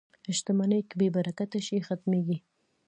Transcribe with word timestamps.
•شتمني 0.37 0.79
که 0.89 0.95
بې 0.99 1.07
برکته 1.15 1.59
شي، 1.65 1.77
ختمېږي. 1.87 2.37